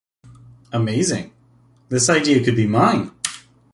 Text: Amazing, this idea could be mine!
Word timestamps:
Amazing, 0.73 1.31
this 1.89 2.09
idea 2.09 2.43
could 2.43 2.55
be 2.55 2.65
mine! 2.65 3.11